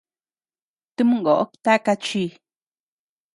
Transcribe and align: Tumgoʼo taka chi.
Tumgoʼo 0.95 1.35
taka 1.63 1.93
chi. 2.03 2.23